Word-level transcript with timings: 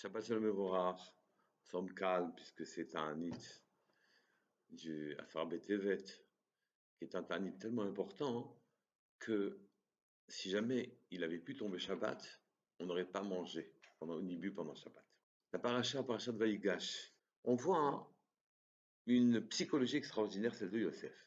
Shabbat 0.00 0.26
Shalom 0.26 0.46
Evorach, 0.46 1.00
nous 1.00 1.70
sommes 1.70 1.92
calmes 1.92 2.32
puisque 2.36 2.64
c'est 2.64 2.94
un 2.94 3.16
nid 3.16 3.34
du 4.70 5.16
Afar 5.18 5.44
Betevet, 5.48 6.04
qui 6.96 7.02
est 7.02 7.16
un 7.16 7.24
tanit 7.24 7.58
tellement 7.58 7.82
important 7.82 8.56
que 9.18 9.58
si 10.28 10.50
jamais 10.50 10.96
il 11.10 11.24
avait 11.24 11.40
pu 11.40 11.56
tomber 11.56 11.80
Shabbat, 11.80 12.40
on 12.78 12.86
n'aurait 12.86 13.10
pas 13.10 13.22
mangé 13.22 13.74
pendant, 13.98 14.20
ni 14.20 14.36
bu 14.36 14.52
pendant 14.52 14.76
Shabbat. 14.76 15.04
La 15.52 15.58
paracha, 15.58 16.04
paracha 16.04 16.30
de 16.30 16.38
Vaïgash, 16.38 17.12
on 17.42 17.56
voit 17.56 18.08
une 19.06 19.44
psychologie 19.48 19.96
extraordinaire, 19.96 20.54
celle 20.54 20.70
de 20.70 20.78
Yosef, 20.78 21.26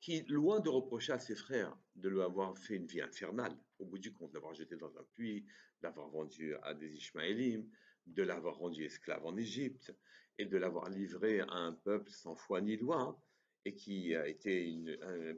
qui, 0.00 0.22
loin 0.22 0.60
de 0.60 0.70
reprocher 0.70 1.12
à 1.12 1.18
ses 1.18 1.36
frères 1.36 1.76
de 1.96 2.08
lui 2.08 2.22
avoir 2.22 2.56
fait 2.56 2.76
une 2.76 2.86
vie 2.86 3.02
infernale, 3.02 3.54
au 3.78 3.84
bout 3.84 3.98
du 3.98 4.14
compte, 4.14 4.32
l'avoir 4.32 4.54
jeté 4.54 4.76
dans 4.76 4.96
un 4.96 5.04
puits, 5.12 5.44
l'avoir 5.82 6.08
vendu 6.08 6.54
à 6.62 6.72
des 6.72 6.94
Ishmaélim, 6.96 7.68
de 8.14 8.22
l'avoir 8.22 8.56
rendu 8.56 8.84
esclave 8.84 9.24
en 9.24 9.36
Égypte, 9.36 9.94
et 10.38 10.46
de 10.46 10.56
l'avoir 10.56 10.88
livré 10.88 11.40
à 11.40 11.52
un 11.52 11.72
peuple 11.72 12.10
sans 12.10 12.34
foi 12.34 12.60
ni 12.60 12.76
loi, 12.76 13.20
et 13.64 13.74
qui 13.74 14.14
a 14.14 14.26
été 14.26 14.74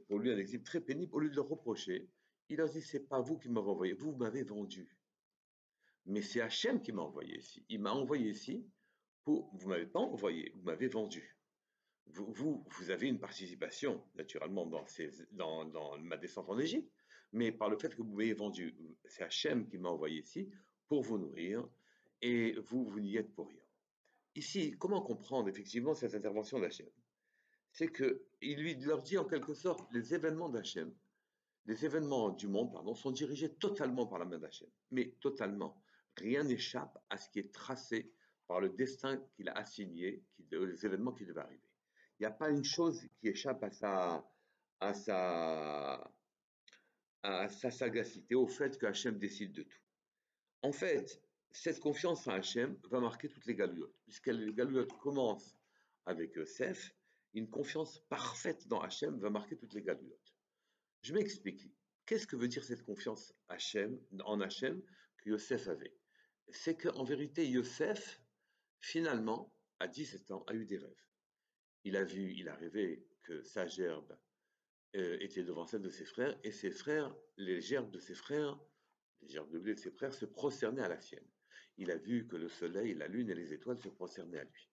pour 0.06 0.18
lui 0.18 0.30
un 0.30 0.38
exil 0.38 0.62
très 0.62 0.80
pénible, 0.80 1.14
au 1.14 1.18
lieu 1.18 1.30
de 1.30 1.34
le 1.34 1.42
reprocher, 1.42 2.08
il 2.48 2.60
a 2.60 2.68
dit, 2.68 2.82
c'est 2.82 3.08
pas 3.08 3.20
vous 3.20 3.38
qui 3.38 3.48
m'avez 3.48 3.68
envoyé, 3.68 3.92
vous 3.94 4.14
m'avez 4.14 4.42
vendu. 4.42 4.96
Mais 6.06 6.22
c'est 6.22 6.40
Hachem 6.40 6.82
qui 6.82 6.92
m'a 6.92 7.02
envoyé 7.02 7.38
ici. 7.38 7.64
Il 7.68 7.80
m'a 7.80 7.92
envoyé 7.92 8.30
ici 8.30 8.66
pour, 9.24 9.50
vous 9.54 9.68
m'avez 9.68 9.86
pas 9.86 10.00
envoyé, 10.00 10.52
vous 10.54 10.62
m'avez 10.62 10.88
vendu 10.88 11.36
vous, 12.06 12.64
vous, 12.66 12.90
avez 12.90 13.08
une 13.08 13.18
participation, 13.18 14.02
naturellement, 14.14 14.66
dans, 14.66 15.64
dans, 15.64 15.98
ma 15.98 16.16
descente 16.16 16.48
en 16.48 16.58
Égypte, 16.58 16.90
mais 17.32 17.52
par 17.52 17.70
le 17.70 17.78
fait 17.78 17.94
que 17.94 18.02
vous 18.02 18.14
m'ayez 18.14 18.34
vendu, 18.34 18.76
c'est 19.04 19.22
Hachem 19.22 19.66
qui 19.68 19.78
m'a 19.78 19.88
envoyé 19.88 20.20
ici 20.20 20.50
pour 20.88 21.02
vous 21.02 21.18
nourrir, 21.18 21.66
et 22.22 22.52
vous, 22.52 22.84
vous 22.84 23.00
n'y 23.00 23.16
êtes 23.16 23.34
pour 23.34 23.48
rien. 23.48 23.62
Ici, 24.34 24.76
comment 24.78 25.02
comprendre 25.02 25.48
effectivement 25.48 25.94
cette 25.94 26.14
intervention 26.14 26.58
d'Hachem? 26.58 26.88
C'est 27.72 27.92
qu'il 27.92 28.56
lui 28.56 28.74
leur 28.76 29.02
dit 29.02 29.18
en 29.18 29.24
quelque 29.24 29.54
sorte, 29.54 29.92
les 29.92 30.14
événements 30.14 30.48
d'Hachem, 30.48 30.94
les 31.66 31.84
événements 31.84 32.30
du 32.30 32.48
monde, 32.48 32.72
pardon, 32.72 32.94
sont 32.94 33.10
dirigés 33.10 33.54
totalement 33.54 34.06
par 34.06 34.18
la 34.18 34.24
main 34.24 34.38
d'Hachem, 34.38 34.68
mais 34.90 35.14
totalement. 35.20 35.82
Rien 36.16 36.44
n'échappe 36.44 36.98
à 37.10 37.18
ce 37.18 37.28
qui 37.30 37.38
est 37.38 37.52
tracé 37.52 38.12
par 38.46 38.60
le 38.60 38.70
destin 38.70 39.18
qu'il 39.34 39.48
a 39.48 39.52
assigné, 39.52 40.22
les 40.50 40.86
événements 40.86 41.12
qui 41.12 41.24
devaient 41.24 41.40
arriver. 41.40 41.62
Il 42.18 42.22
n'y 42.22 42.26
a 42.26 42.32
pas 42.32 42.50
une 42.50 42.64
chose 42.64 43.06
qui 43.18 43.28
échappe 43.28 43.64
à 43.64 43.70
sa, 44.94 46.10
sagacité, 47.70 48.34
au 48.34 48.46
fait 48.46 48.78
que 48.78 48.86
Hachem 48.86 49.18
décide 49.18 49.52
de 49.52 49.62
tout. 49.62 49.80
En 50.62 50.72
fait, 50.72 51.22
cette 51.52 51.80
confiance 51.80 52.26
en 52.26 52.32
Hachem 52.32 52.78
va 52.90 53.00
marquer 53.00 53.28
toutes 53.28 53.46
les 53.46 53.54
galouillottes, 53.54 53.96
puisque 54.04 54.28
les 54.28 54.52
galouillottes 54.52 54.96
commencent 54.98 55.56
avec 56.06 56.34
Yosef, 56.34 56.94
une 57.34 57.48
confiance 57.48 58.00
parfaite 58.08 58.66
dans 58.68 58.80
Hachem 58.80 59.18
va 59.18 59.30
marquer 59.30 59.56
toutes 59.56 59.74
les 59.74 59.82
galouillottes. 59.82 60.34
Je 61.02 61.14
m'explique. 61.14 61.68
Qu'est-ce 62.06 62.26
que 62.26 62.36
veut 62.36 62.48
dire 62.48 62.64
cette 62.64 62.82
confiance 62.82 63.32
Hachem, 63.48 63.98
en 64.24 64.40
Hachem 64.40 64.82
que 65.18 65.30
Yosef 65.30 65.68
avait? 65.68 65.94
C'est 66.48 66.76
qu'en 66.76 67.04
vérité, 67.04 67.48
Yosef, 67.48 68.20
finalement, 68.80 69.54
à 69.78 69.88
17 69.88 70.30
ans, 70.32 70.44
a 70.48 70.54
eu 70.54 70.66
des 70.66 70.78
rêves 70.78 71.02
il 71.84 71.96
a 71.96 72.04
vu, 72.04 72.32
il 72.36 72.48
a 72.48 72.54
rêvé 72.54 73.04
que 73.22 73.42
sa 73.42 73.66
gerbe 73.66 74.16
euh, 74.96 75.16
était 75.20 75.42
devant 75.42 75.66
celle 75.66 75.82
de 75.82 75.90
ses 75.90 76.04
frères, 76.04 76.38
et 76.44 76.52
ses 76.52 76.70
frères, 76.70 77.14
les 77.36 77.60
gerbes 77.60 77.90
de 77.90 77.98
ses 77.98 78.14
frères, 78.14 78.58
les 79.22 79.28
gerbes 79.28 79.50
de 79.50 79.58
blé 79.58 79.74
de 79.74 79.80
ses 79.80 79.90
frères, 79.90 80.14
se 80.14 80.24
prosternaient 80.24 80.82
à 80.82 80.88
la 80.88 81.00
sienne. 81.00 81.26
Il 81.82 81.90
a 81.90 81.96
vu 81.96 82.28
que 82.28 82.36
le 82.36 82.48
soleil, 82.48 82.94
la 82.94 83.08
lune 83.08 83.28
et 83.28 83.34
les 83.34 83.52
étoiles 83.52 83.80
se 83.80 83.88
prosternaient 83.88 84.38
à 84.38 84.44
lui. 84.44 84.70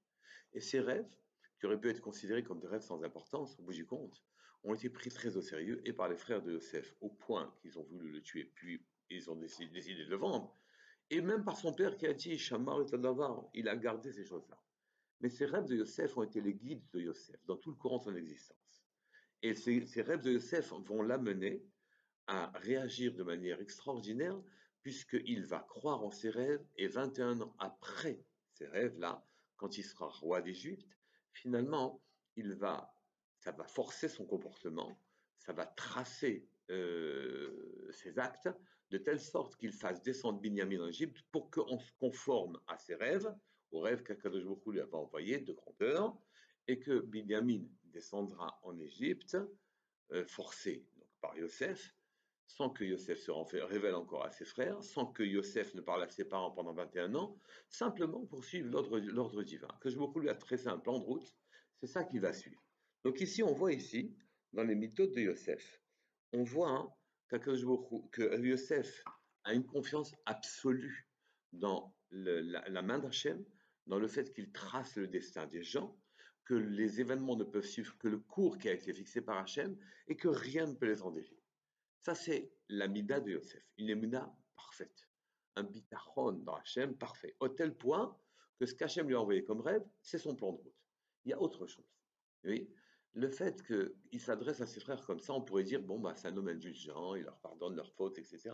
Et 0.53 0.59
ces 0.59 0.79
rêves, 0.79 1.11
qui 1.59 1.65
auraient 1.65 1.79
pu 1.79 1.89
être 1.89 2.01
considérés 2.01 2.43
comme 2.43 2.59
des 2.59 2.67
rêves 2.67 2.83
sans 2.83 3.01
importance, 3.01 3.57
au 3.57 3.63
bout 3.63 3.73
du 3.73 3.87
compte, 3.87 4.23
ont 4.63 4.75
été 4.75 4.91
pris 4.91 5.09
très 5.09 5.35
au 5.35 5.41
sérieux 5.41 5.81
et 5.85 5.91
par 5.91 6.07
les 6.07 6.15
frères 6.15 6.43
de 6.43 6.51
Yosef, 6.51 6.93
au 7.01 7.09
point 7.09 7.51
qu'ils 7.61 7.79
ont 7.79 7.83
voulu 7.83 8.11
le 8.11 8.21
tuer, 8.21 8.51
puis 8.53 8.85
ils 9.09 9.27
ont 9.31 9.35
décidé, 9.35 9.81
de 9.81 10.07
le 10.07 10.17
vendre. 10.17 10.55
Et 11.09 11.19
même 11.21 11.43
par 11.43 11.57
son 11.57 11.73
père 11.73 11.97
qui 11.97 12.05
a 12.05 12.13
dit, 12.13 12.37
Shamar 12.37 12.79
et 12.81 12.85
il 13.55 13.67
a 13.67 13.75
gardé 13.75 14.11
ces 14.11 14.23
choses-là. 14.23 14.61
Mais 15.21 15.29
ces 15.29 15.47
rêves 15.47 15.65
de 15.65 15.77
Yosef 15.77 16.15
ont 16.15 16.23
été 16.23 16.41
les 16.41 16.53
guides 16.53 16.87
de 16.93 16.99
Yosef 16.99 17.43
dans 17.47 17.57
tout 17.57 17.71
le 17.71 17.75
courant 17.75 17.97
de 17.97 18.03
son 18.03 18.15
existence. 18.15 18.85
Et 19.41 19.55
ces, 19.55 19.79
rêves 20.03 20.21
de 20.21 20.33
Yosef 20.33 20.71
vont 20.85 21.01
l'amener 21.01 21.65
à 22.27 22.51
réagir 22.59 23.15
de 23.15 23.23
manière 23.23 23.59
extraordinaire, 23.59 24.39
puisqu'il 24.81 25.45
va 25.45 25.59
croire 25.59 26.03
en 26.03 26.11
ses 26.11 26.29
rêves, 26.29 26.65
et 26.77 26.87
21 26.87 27.41
ans 27.41 27.55
après 27.59 28.23
ces 28.53 28.67
rêves-là, 28.67 29.25
quand 29.57 29.77
il 29.77 29.83
sera 29.83 30.07
roi 30.07 30.41
d'Égypte, 30.41 30.97
finalement, 31.33 32.01
il 32.35 32.53
va, 32.55 32.93
ça 33.37 33.51
va 33.51 33.65
forcer 33.65 34.07
son 34.07 34.25
comportement, 34.25 34.99
ça 35.37 35.53
va 35.53 35.65
tracer 35.65 36.47
euh, 36.69 37.89
ses 37.91 38.19
actes, 38.19 38.49
de 38.89 38.97
telle 38.97 39.19
sorte 39.19 39.55
qu'il 39.57 39.73
fasse 39.73 40.01
descendre 40.01 40.39
Binyamin 40.39 40.81
en 40.81 40.87
Égypte 40.87 41.21
pour 41.31 41.51
qu'on 41.51 41.79
se 41.79 41.91
conforme 41.99 42.59
à 42.67 42.77
ses 42.77 42.95
rêves, 42.95 43.31
au 43.71 43.81
rêve 43.81 44.01
qu'Akadosh 44.03 44.43
lui 44.65 44.79
avait 44.79 44.95
envoyé 44.95 45.39
de 45.39 45.53
grandeur, 45.53 46.17
et 46.67 46.79
que 46.79 46.99
Binyamin 46.99 47.65
descendra 47.83 48.59
en 48.63 48.79
Égypte, 48.79 49.37
euh, 50.11 50.25
forcé 50.25 50.87
donc, 50.97 51.07
par 51.21 51.37
Yosef, 51.37 51.95
sans 52.49 52.69
que 52.71 52.83
Yosef 52.83 53.19
se 53.19 53.31
révèle 53.61 53.93
encore 53.93 54.25
à 54.25 54.31
ses 54.31 54.43
frères, 54.43 54.83
sans 54.83 55.05
que 55.05 55.21
Yosef 55.21 55.75
ne 55.75 55.81
parle 55.81 56.03
à 56.03 56.09
ses 56.09 56.25
parents 56.25 56.49
pendant 56.49 56.73
21 56.73 57.13
ans, 57.13 57.39
simplement 57.69 58.25
pour 58.25 58.43
suivre 58.43 58.69
l'ordre 58.71 59.43
divin. 59.43 59.67
Que 59.79 59.89
je 59.89 59.97
lui 60.19 60.29
a 60.29 60.35
tracé 60.35 60.67
un 60.67 60.79
plan 60.79 60.97
de 60.97 61.03
route, 61.03 61.31
c'est 61.79 61.87
ça 61.87 62.03
qui 62.03 62.17
va 62.17 62.33
suivre. 62.33 62.61
Donc 63.05 63.21
ici, 63.21 63.43
on 63.43 63.53
voit 63.53 63.71
ici, 63.71 64.15
dans 64.51 64.63
les 64.63 64.73
méthodes 64.73 65.11
de 65.11 65.21
Yosef, 65.21 65.79
on 66.33 66.43
voit 66.43 66.71
hein, 66.71 66.89
que 67.29 68.41
Yosef 68.41 69.03
a 69.43 69.53
une 69.53 69.65
confiance 69.65 70.15
absolue 70.25 71.07
dans 71.53 71.95
la, 72.09 72.81
main 72.81 72.97
d'Hachem, 72.97 73.45
dans 73.85 73.99
le 73.99 74.07
fait 74.07 74.33
qu'il 74.33 74.51
trace 74.51 74.95
le 74.95 75.07
destin 75.07 75.45
des 75.45 75.61
gens, 75.61 75.95
que 76.45 76.55
les 76.55 76.99
événements 76.99 77.37
ne 77.37 77.43
peuvent 77.43 77.63
suivre 77.65 77.95
que 77.99 78.07
le 78.07 78.17
cours 78.17 78.57
qui 78.57 78.69
a 78.69 78.73
été 78.73 78.91
fixé 78.91 79.21
par 79.21 79.37
Hachem 79.37 79.77
et 80.07 80.17
que 80.17 80.27
rien 80.27 80.65
ne 80.65 80.73
peut 80.73 80.87
les 80.87 81.03
en 81.03 81.11
Ça, 81.99 82.15
c'est 82.15 82.51
l'amida 82.69 83.19
de 83.19 83.31
Yosef, 83.31 83.63
une 83.77 83.91
amida 83.91 84.33
parfaite, 84.55 85.09
un 85.55 85.63
bitachon 85.63 86.31
dans 86.31 86.55
Hachem 86.55 86.95
parfait, 86.95 87.35
au 87.39 87.49
tel 87.49 87.75
point 87.75 88.17
que 88.57 88.65
ce 88.65 88.73
qu'Hachem 88.73 89.07
lui 89.07 89.15
a 89.15 89.21
envoyé 89.21 89.43
comme 89.43 89.61
rêve, 89.61 89.83
c'est 90.01 90.17
son 90.17 90.35
plan 90.35 90.53
de 90.53 90.57
route. 90.57 90.85
Il 91.25 91.29
y 91.29 91.33
a 91.33 91.41
autre 91.41 91.65
chose. 91.67 91.85
Oui, 92.43 92.69
le 93.13 93.29
fait 93.29 93.61
qu'il 93.65 94.19
s'adresse 94.19 94.61
à 94.61 94.65
ses 94.65 94.79
frères 94.79 95.03
comme 95.05 95.19
ça, 95.19 95.33
on 95.33 95.41
pourrait 95.41 95.63
dire, 95.63 95.81
bon, 95.81 95.99
bah, 95.99 96.13
c'est 96.15 96.27
un 96.27 96.37
homme 96.37 96.47
indulgent, 96.47 97.15
il 97.15 97.23
leur 97.23 97.37
pardonne 97.39 97.75
leurs 97.75 97.91
fautes, 97.93 98.17
etc. 98.17 98.51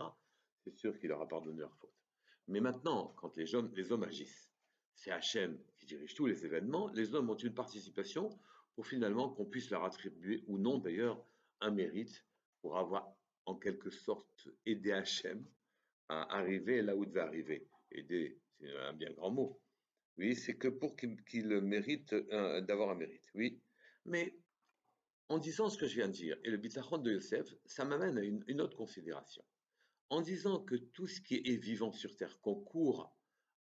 C'est 0.64 0.74
sûr 0.74 0.98
qu'il 0.98 1.08
leur 1.08 1.20
a 1.20 1.28
pardonné 1.28 1.60
leurs 1.60 1.76
fautes. 1.76 1.94
Mais 2.48 2.60
maintenant, 2.60 3.14
quand 3.16 3.36
les 3.36 3.54
hommes, 3.54 3.72
les 3.74 3.92
hommes 3.92 4.04
agissent, 4.04 4.50
c'est 4.94 5.10
Hachem 5.10 5.58
qui 5.76 5.86
dirige 5.86 6.14
tous 6.14 6.26
les 6.26 6.44
événements, 6.44 6.88
les 6.94 7.14
hommes 7.14 7.30
ont 7.30 7.36
une 7.36 7.54
participation 7.54 8.30
pour 8.74 8.86
finalement 8.86 9.30
qu'on 9.30 9.44
puisse 9.44 9.70
leur 9.70 9.84
attribuer, 9.84 10.44
ou 10.46 10.58
non 10.58 10.78
d'ailleurs, 10.78 11.24
un 11.60 11.70
mérite 11.70 12.24
pour 12.60 12.78
avoir 12.78 13.14
en 13.46 13.56
quelque 13.56 13.90
sorte 13.90 14.48
aidé 14.66 14.92
Hachem 14.92 15.44
à 16.08 16.36
arriver 16.36 16.82
là 16.82 16.94
où 16.94 17.04
il 17.04 17.08
devait 17.08 17.20
arriver. 17.20 17.68
Aider, 17.90 18.38
c'est 18.58 18.76
un 18.76 18.92
bien 18.92 19.12
grand 19.12 19.30
mot. 19.30 19.60
Oui, 20.18 20.34
c'est 20.34 20.56
que 20.56 20.68
pour 20.68 20.96
qu'il 20.96 21.48
mérite 21.60 22.12
euh, 22.12 22.60
d'avoir 22.60 22.90
un 22.90 22.94
mérite. 22.94 23.24
Oui, 23.34 23.60
mais 24.04 24.36
en 25.28 25.38
disant 25.38 25.68
ce 25.68 25.76
que 25.76 25.86
je 25.86 25.96
viens 25.96 26.08
de 26.08 26.12
dire, 26.12 26.38
et 26.44 26.50
le 26.50 26.56
bitachon 26.56 26.98
de 26.98 27.12
Yosef, 27.12 27.54
ça 27.64 27.84
m'amène 27.84 28.18
à 28.18 28.22
une, 28.22 28.60
autre 28.60 28.76
considération. 28.76 29.44
En 30.08 30.20
disant 30.20 30.60
que 30.60 30.76
tout 30.76 31.08
ce 31.08 31.20
qui 31.20 31.36
est 31.36 31.56
vivant 31.56 31.92
sur 31.92 32.14
Terre 32.16 32.40
concourt 32.40 33.12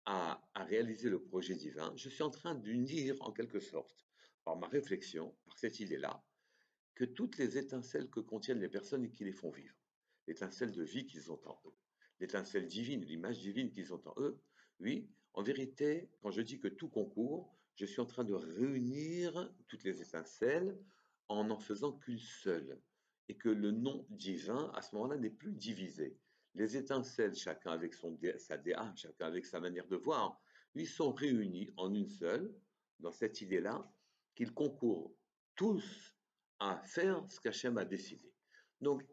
à, 0.04 0.42
réaliser 0.54 1.08
le 1.08 1.22
projet 1.22 1.54
divin, 1.54 1.92
je 1.96 2.10
suis 2.10 2.22
en 2.22 2.30
train 2.30 2.54
d'unir 2.54 3.16
en 3.20 3.32
quelque 3.32 3.60
sorte, 3.60 4.06
par 4.44 4.56
ma 4.56 4.68
réflexion, 4.68 5.34
par 5.46 5.58
cette 5.58 5.80
idée-là, 5.80 6.22
que 6.94 7.04
toutes 7.04 7.38
les 7.38 7.58
étincelles 7.58 8.08
que 8.08 8.20
contiennent 8.20 8.60
les 8.60 8.68
personnes 8.68 9.04
et 9.04 9.10
qui 9.10 9.24
les 9.24 9.32
font 9.32 9.50
vivre, 9.50 9.74
l'étincelle 10.26 10.72
de 10.72 10.82
vie 10.82 11.06
qu'ils 11.06 11.32
ont 11.32 11.40
en 11.46 11.60
eux, 11.66 11.74
l'étincelle 12.20 12.66
divine, 12.66 13.04
l'image 13.04 13.40
divine 13.40 13.70
qu'ils 13.70 13.92
ont 13.92 14.02
en 14.06 14.14
eux, 14.18 14.40
oui, 14.80 15.08
en 15.32 15.42
vérité, 15.42 16.10
quand 16.20 16.30
je 16.30 16.42
dis 16.42 16.60
que 16.60 16.68
tout 16.68 16.88
concourt, 16.88 17.52
je 17.74 17.86
suis 17.86 18.00
en 18.00 18.06
train 18.06 18.24
de 18.24 18.34
réunir 18.34 19.52
toutes 19.66 19.82
les 19.82 20.00
étincelles 20.00 20.78
en 21.28 21.44
n'en 21.44 21.58
faisant 21.58 21.92
qu'une 21.92 22.18
seule, 22.18 22.80
et 23.28 23.36
que 23.36 23.48
le 23.48 23.70
nom 23.70 24.06
divin, 24.10 24.70
à 24.74 24.82
ce 24.82 24.94
moment-là, 24.94 25.16
n'est 25.16 25.30
plus 25.30 25.52
divisé. 25.52 26.18
Les 26.54 26.76
étincelles, 26.76 27.34
chacun 27.34 27.72
avec 27.72 27.94
son, 27.94 28.16
sa 28.38 28.58
DA, 28.58 28.92
chacun 28.96 29.26
avec 29.26 29.44
sa 29.44 29.58
manière 29.58 29.88
de 29.88 29.96
voir, 29.96 30.40
ils 30.74 30.86
sont 30.86 31.12
réunis 31.12 31.70
en 31.76 31.92
une 31.92 32.08
seule, 32.08 32.54
dans 33.00 33.10
cette 33.10 33.40
idée-là, 33.40 33.90
qu'ils 34.34 34.52
concourent 34.52 35.16
tous 35.56 36.13
à 36.64 36.78
faire 36.78 37.22
ce 37.28 37.38
qu'Hachem 37.40 37.76
a 37.76 37.84
décidé. 37.84 38.32
Donc, 38.80 39.04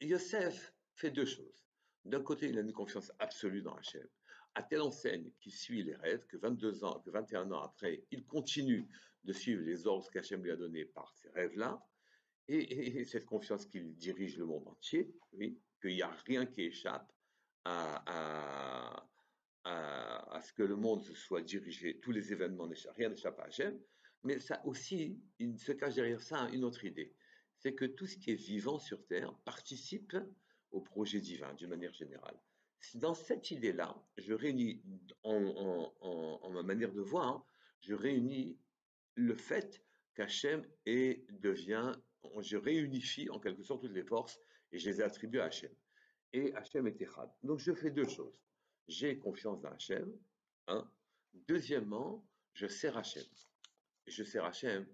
Yosef 0.00 0.74
fait 0.94 1.10
deux 1.10 1.24
choses. 1.24 1.64
D'un 2.04 2.22
côté, 2.22 2.48
il 2.48 2.58
a 2.58 2.60
une 2.60 2.72
confiance 2.72 3.10
absolue 3.18 3.62
dans 3.62 3.74
Hachem. 3.74 4.06
à 4.54 4.62
telle 4.62 4.82
enseigne 4.82 5.30
qui 5.40 5.50
suit 5.50 5.82
les 5.84 5.94
rêves, 5.94 6.26
que 6.26 6.36
22 6.36 6.84
ans, 6.84 7.00
que 7.00 7.10
21 7.10 7.50
ans 7.52 7.62
après, 7.62 8.04
il 8.10 8.26
continue 8.26 8.88
de 9.24 9.32
suivre 9.32 9.62
les 9.62 9.86
ordres 9.86 10.10
qu'Hachem 10.10 10.42
lui 10.42 10.50
a 10.50 10.56
donnés 10.56 10.84
par 10.84 11.14
ces 11.14 11.30
rêves-là, 11.30 11.80
et, 12.48 13.04
cette 13.04 13.26
confiance 13.26 13.64
qu'il 13.64 13.94
dirige 13.96 14.36
le 14.36 14.44
monde 14.44 14.66
entier, 14.66 15.14
oui, 15.32 15.58
qu'il 15.80 15.94
n'y 15.94 16.02
a 16.02 16.10
rien 16.26 16.44
qui 16.46 16.62
échappe 16.62 17.10
à, 17.64 19.06
ce 20.42 20.52
que 20.52 20.64
le 20.64 20.76
monde 20.76 21.04
soit 21.14 21.42
dirigé, 21.42 22.00
tous 22.00 22.10
les 22.10 22.32
événements, 22.32 22.68
rien 22.96 23.08
n'échappe 23.08 23.38
à 23.38 23.44
Hachem, 23.44 23.80
mais 24.22 24.38
ça 24.38 24.60
aussi, 24.66 25.18
il 25.38 25.58
se 25.58 25.72
cache 25.72 25.94
derrière 25.94 26.22
ça 26.22 26.48
une 26.52 26.64
autre 26.64 26.84
idée, 26.84 27.14
c'est 27.58 27.74
que 27.74 27.84
tout 27.84 28.06
ce 28.06 28.16
qui 28.16 28.32
est 28.32 28.34
vivant 28.34 28.78
sur 28.78 29.04
Terre 29.06 29.34
participe 29.44 30.16
au 30.70 30.80
projet 30.80 31.20
divin 31.20 31.52
d'une 31.54 31.68
manière 31.68 31.92
générale. 31.92 32.38
Dans 32.94 33.14
cette 33.14 33.50
idée-là, 33.50 33.94
je 34.16 34.32
réunis, 34.32 34.82
en, 35.22 36.50
ma 36.50 36.62
manière 36.62 36.92
de 36.92 37.00
voir, 37.00 37.46
je 37.80 37.94
réunis 37.94 38.58
le 39.14 39.34
fait 39.34 39.82
qu'Hachem 40.14 40.66
devient, 40.86 41.92
je 42.40 42.56
réunifie 42.56 43.28
en 43.30 43.38
quelque 43.38 43.62
sorte 43.62 43.82
toutes 43.82 43.92
les 43.92 44.04
forces 44.04 44.40
et 44.72 44.78
je 44.78 44.88
les 44.88 45.00
attribue 45.00 45.40
à 45.40 45.44
Hachem. 45.44 45.72
Et 46.32 46.54
Hachem 46.54 46.86
est 46.86 47.00
Echad. 47.00 47.30
Donc 47.42 47.58
je 47.58 47.72
fais 47.72 47.90
deux 47.90 48.08
choses. 48.08 48.40
J'ai 48.88 49.18
confiance 49.18 49.60
dans 49.60 49.70
Hachem, 49.70 50.12
un. 50.68 50.90
Deuxièmement, 51.46 52.26
je 52.54 52.66
sers 52.66 52.96
Hachem. 52.96 53.24
Je 54.10 54.24
sers 54.24 54.44
Hachem 54.44 54.86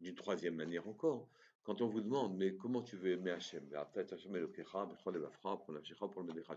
d'une 0.00 0.16
troisième 0.16 0.56
manière 0.56 0.88
encore. 0.88 1.30
Quand 1.62 1.80
on 1.80 1.86
vous 1.86 2.00
demande, 2.00 2.36
mais 2.36 2.56
comment 2.56 2.82
tu 2.82 2.96
veux 2.96 3.12
aimer 3.12 3.30
Hachem 3.30 3.70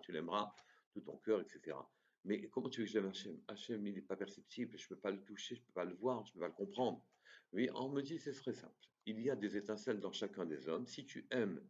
Tu 0.02 0.12
l'aimeras 0.12 0.54
tout 0.92 1.02
ton 1.02 1.18
cœur, 1.18 1.42
etc. 1.42 1.78
Mais 2.26 2.48
comment 2.50 2.70
tu 2.70 2.82
veux 2.82 2.88
que 2.88 2.92
j'aime 2.92 3.06
Hachem 3.06 3.40
Hachem, 3.48 3.86
il 3.86 3.94
n'est 3.94 4.02
pas 4.02 4.16
perceptible, 4.16 4.78
je 4.78 4.84
ne 4.84 4.90
peux 4.90 5.00
pas 5.00 5.12
le 5.12 5.24
toucher, 5.24 5.56
je 5.56 5.62
ne 5.62 5.66
peux 5.68 5.74
pas 5.74 5.86
le 5.86 5.94
voir, 5.94 6.26
je 6.26 6.32
ne 6.32 6.34
peux 6.34 6.40
pas 6.40 6.48
le 6.48 6.54
comprendre. 6.54 7.06
Oui, 7.54 7.70
on 7.76 7.90
me 7.90 8.02
dit, 8.02 8.18
c'est 8.18 8.34
très 8.34 8.54
simple. 8.54 8.74
Il 9.06 9.22
y 9.22 9.30
a 9.30 9.36
des 9.36 9.56
étincelles 9.56 10.00
dans 10.00 10.12
chacun 10.12 10.46
des 10.46 10.68
hommes. 10.68 10.88
Si 10.88 11.06
tu 11.06 11.28
aimes 11.30 11.62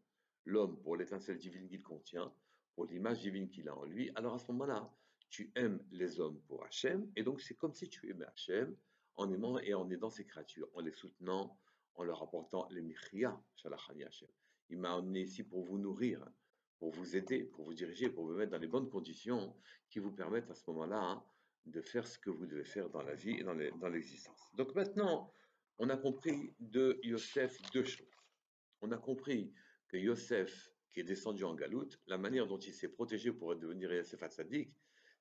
l'homme 0.46 0.82
pour 0.82 0.96
l'étincelle 0.96 1.38
divine 1.38 1.68
qu'il 1.68 1.84
contient, 1.84 2.34
pour 2.74 2.86
l'image 2.86 3.20
divine 3.20 3.50
qu'il 3.50 3.68
a 3.68 3.76
en 3.76 3.84
lui, 3.84 4.12
alors 4.16 4.36
à 4.36 4.40
ce 4.40 4.50
moment-là, 4.54 4.90
tu 5.30 5.52
aimes 5.56 5.84
les 5.92 6.22
hommes 6.22 6.40
pour 6.48 6.64
Hachem, 6.64 7.12
et 7.18 7.24
donc 7.24 7.42
c'est 7.42 7.56
comme 7.56 7.74
si 7.74 7.90
tu 7.90 8.10
aimais 8.10 8.26
Hachem 8.26 8.76
en 9.18 9.32
aimant 9.32 9.60
et 9.60 9.74
en 9.74 9.90
aidant 9.90 10.10
ces 10.10 10.26
créatures, 10.26 10.70
en 10.74 10.82
les 10.82 10.92
soutenant, 10.92 11.58
en 11.96 12.04
leur 12.04 12.22
apportant 12.22 12.68
les 12.70 12.82
Hachem. 14.06 14.30
Il 14.70 14.78
m'a 14.80 14.94
amené 14.94 15.22
ici 15.22 15.44
pour 15.44 15.64
vous 15.64 15.78
nourrir, 15.78 16.24
pour 16.80 16.92
vous 16.92 17.16
aider, 17.16 17.44
pour 17.44 17.66
vous 17.66 17.74
diriger, 17.74 18.10
pour 18.10 18.26
vous 18.26 18.34
mettre 18.34 18.52
dans 18.52 18.60
les 18.60 18.68
bonnes 18.68 18.90
conditions 18.90 19.56
qui 19.90 20.00
vous 20.00 20.12
permettent 20.12 20.50
à 20.52 20.56
ce 20.56 20.64
moment-là 20.68 21.00
hein, 21.00 21.24
de 21.66 21.82
faire 21.82 22.08
ce 22.08 22.18
que 22.20 22.30
vous 22.30 22.46
devez 22.46 22.64
faire 22.64 22.90
dans 22.90 23.02
la 23.02 23.16
vie 23.16 23.38
et 23.40 23.44
dans 23.44 23.90
l'existence. 23.90 24.52
Donc 24.56 24.76
maintenant, 24.76 25.34
on 25.80 25.90
a 25.90 25.98
compris 25.98 26.54
de 26.60 27.00
Yosef 27.04 27.60
deux 27.72 27.84
choses. 27.84 28.08
On 28.82 28.92
a 28.92 28.98
compris 28.98 29.54
que 29.88 29.98
Yosef, 29.98 30.72
qui 30.92 31.00
est 31.00 31.04
descendu 31.04 31.44
en 31.44 31.56
galoute, 31.56 32.00
la 32.08 32.18
manière 32.18 32.48
dont 32.48 32.60
il 32.60 32.74
s'est 32.74 32.90
protégé 32.90 33.32
pour 33.32 33.56
devenir 33.56 33.92
Yosef 33.92 34.22
Hatzadik, 34.22 34.72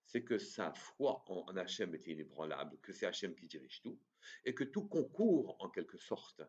c'est 0.06 0.22
que 0.22 0.38
sa 0.38 0.72
foi 0.72 1.24
en, 1.28 1.44
en 1.48 1.56
Hachem 1.56 1.94
était 1.94 2.12
inébranlable, 2.12 2.78
que 2.80 2.92
c'est 2.92 3.06
Hachem 3.06 3.34
qui 3.34 3.46
dirige 3.46 3.82
tout, 3.82 3.98
et 4.44 4.54
que 4.54 4.64
tout 4.64 4.86
concourt 4.88 5.56
en 5.60 5.68
quelque 5.68 5.98
sorte 5.98 6.42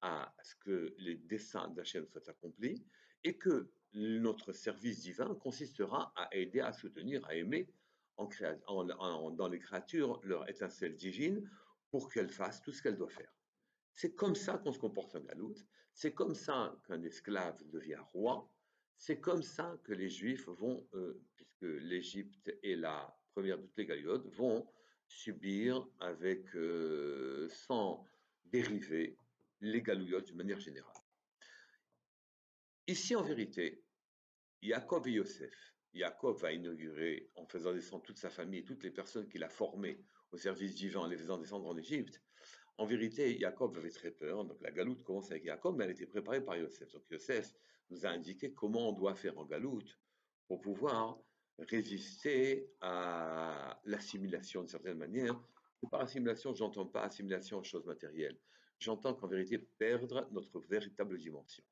à 0.00 0.34
ce 0.42 0.56
que 0.56 0.94
les 0.98 1.16
desseins 1.16 1.68
d'Hachem 1.68 2.06
soient 2.06 2.28
accomplis, 2.28 2.84
et 3.24 3.38
que 3.38 3.70
notre 3.94 4.52
service 4.52 5.00
divin 5.00 5.34
consistera 5.36 6.12
à 6.16 6.34
aider, 6.34 6.60
à 6.60 6.72
soutenir, 6.72 7.24
à 7.26 7.34
aimer 7.34 7.68
en, 8.16 9.30
dans 9.30 9.48
les 9.48 9.58
créatures 9.58 10.20
leur 10.24 10.48
étincelle 10.48 10.96
divine 10.96 11.48
pour 11.90 12.10
qu'elles 12.10 12.30
fassent 12.30 12.62
tout 12.62 12.72
ce 12.72 12.82
qu'elles 12.82 12.96
doivent 12.96 13.10
faire. 13.10 13.34
C'est 13.92 14.14
comme 14.14 14.34
ça 14.34 14.58
qu'on 14.58 14.72
se 14.72 14.78
comporte 14.78 15.14
en 15.14 15.20
galoute, 15.20 15.66
c'est 15.92 16.14
comme 16.14 16.34
ça 16.34 16.74
qu'un 16.86 17.02
esclave 17.02 17.62
devient 17.68 18.00
roi, 18.12 18.51
c'est 18.96 19.20
comme 19.20 19.42
ça 19.42 19.78
que 19.84 19.92
les 19.92 20.08
Juifs 20.08 20.48
vont, 20.48 20.86
euh, 20.94 21.20
puisque 21.36 21.62
l'Égypte 21.62 22.52
est 22.62 22.76
la 22.76 23.16
première 23.34 23.58
de 23.58 23.62
toutes 23.62 23.78
les 23.78 23.86
galiotes, 23.86 24.26
vont 24.26 24.66
subir 25.06 25.88
avec, 26.00 26.54
euh, 26.54 27.48
sans 27.48 28.06
dériver, 28.44 29.16
les 29.60 29.82
galouillottes 29.82 30.28
de 30.28 30.36
manière 30.36 30.60
générale. 30.60 30.92
Ici, 32.86 33.14
en 33.14 33.22
vérité, 33.22 33.84
Jacob 34.60 35.06
et 35.06 35.12
Yosef, 35.12 35.74
Jacob 35.94 36.38
va 36.38 36.52
inaugurer, 36.52 37.30
en 37.36 37.46
faisant 37.46 37.72
descendre 37.72 38.02
toute 38.02 38.18
sa 38.18 38.30
famille 38.30 38.60
et 38.60 38.64
toutes 38.64 38.82
les 38.82 38.90
personnes 38.90 39.28
qu'il 39.28 39.44
a 39.44 39.48
formées 39.48 40.04
au 40.32 40.36
service 40.36 40.74
divin, 40.74 41.00
en 41.00 41.06
les 41.06 41.16
faisant 41.16 41.38
descendre 41.38 41.68
en 41.68 41.76
Égypte. 41.76 42.22
En 42.78 42.86
vérité, 42.86 43.38
Jacob 43.38 43.76
avait 43.76 43.90
très 43.90 44.10
peur, 44.10 44.44
donc 44.44 44.60
la 44.62 44.70
galoute 44.70 45.02
commence 45.04 45.30
avec 45.30 45.44
Jacob, 45.44 45.76
mais 45.76 45.84
elle 45.84 45.90
était 45.90 46.06
préparée 46.06 46.42
par 46.42 46.56
Yosef. 46.56 46.90
Donc 46.92 47.04
Yosef 47.10 47.54
nous 47.92 48.06
a 48.06 48.10
indiqué 48.10 48.52
comment 48.52 48.88
on 48.88 48.92
doit 48.92 49.14
faire 49.14 49.38
en 49.38 49.44
galoute 49.44 49.98
pour 50.48 50.60
pouvoir 50.60 51.18
résister 51.58 52.70
à 52.80 53.80
l'assimilation 53.84 54.60
d'une 54.62 54.68
certaine 54.68 54.98
manière. 54.98 55.40
Par 55.90 56.00
assimilation, 56.00 56.54
je 56.54 56.62
n'entends 56.62 56.86
pas 56.86 57.02
assimilation 57.02 57.58
aux 57.58 57.64
choses 57.64 57.86
matérielles. 57.86 58.38
J'entends 58.78 59.14
qu'en 59.14 59.28
vérité, 59.28 59.58
perdre 59.58 60.28
notre 60.32 60.60
véritable 60.60 61.18
dimension 61.18 61.64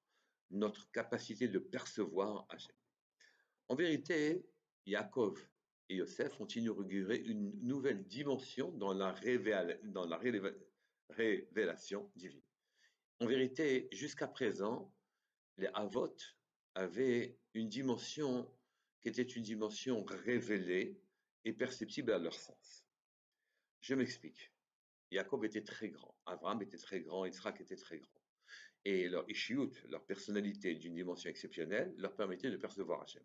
notre 0.51 0.91
capacité 0.91 1.49
de 1.49 1.59
percevoir 1.59 2.47
Hachem. 2.49 2.75
En 3.69 3.75
vérité, 3.75 4.45
Yaakov 4.87 5.39
et 5.89 5.97
Yosef 5.97 6.41
ont 6.41 6.47
inauguré 6.47 7.17
une 7.17 7.53
nouvelle 7.61 8.07
dimension 8.07 8.71
dans 8.73 8.93
la 8.93 9.13
révélation 11.09 12.11
divine. 12.17 12.43
En 13.21 13.27
vérité, 13.27 13.89
jusqu'à 13.93 14.27
présent, 14.27 14.93
les 15.59 15.69
Avot 15.75 16.17
avaient 16.75 17.39
une 17.55 17.69
dimension 17.69 18.51
qui 19.01 19.09
était 19.09 19.23
une 19.23 19.43
dimension 19.43 20.05
révélée 20.05 21.01
et 21.45 21.53
perceptible 21.53 22.13
à 22.13 22.19
leur 22.19 22.35
sens. 22.35 22.87
Je 23.81 23.95
m'explique. 23.95 24.53
Jacob 25.11 25.45
était 25.45 25.65
très 25.65 25.89
grand, 25.89 26.15
Abraham 26.27 26.63
était 26.63 26.79
très 26.79 27.01
grand, 27.01 27.25
Israël 27.25 27.57
était 27.61 27.77
très 27.77 27.99
grand 27.99 28.21
et 28.85 29.09
leur 29.09 29.29
ishiyut, 29.29 29.73
leur 29.89 30.05
personnalité 30.05 30.75
d'une 30.75 30.95
dimension 30.95 31.29
exceptionnelle, 31.29 31.93
leur 31.99 32.15
permettait 32.15 32.51
de 32.51 32.57
percevoir 32.57 33.03
Hachem. 33.03 33.23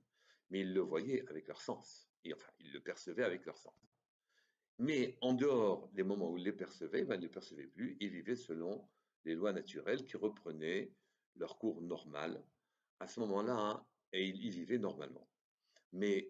Mais 0.49 0.61
ils 0.61 0.73
le 0.73 0.81
voyaient 0.81 1.25
avec 1.29 1.47
leur 1.47 1.61
sens, 1.61 2.09
et 2.23 2.33
enfin, 2.33 2.51
ils 2.59 2.71
le 2.71 2.81
percevaient 2.81 3.23
avec 3.23 3.45
leur 3.45 3.57
sens. 3.57 3.73
Mais 4.77 5.17
en 5.21 5.33
dehors 5.33 5.87
des 5.93 6.03
moments 6.03 6.31
où 6.31 6.37
ils 6.37 6.43
les 6.43 6.51
percevaient, 6.51 7.05
ben, 7.05 7.15
ils 7.15 7.21
ne 7.21 7.25
le 7.25 7.31
percevaient 7.31 7.67
plus, 7.67 7.95
ils 8.01 8.09
vivaient 8.09 8.35
selon 8.35 8.87
les 9.23 9.33
lois 9.33 9.53
naturelles 9.53 10.03
qui 10.03 10.17
reprenaient 10.17 10.91
leur 11.35 11.57
cours 11.57 11.81
normal. 11.81 12.43
À 12.99 13.07
ce 13.07 13.19
moment-là, 13.21 13.85
et 14.13 14.25
ils, 14.25 14.51
vivaient 14.51 14.77
normalement. 14.77 15.27
Mais 15.91 16.29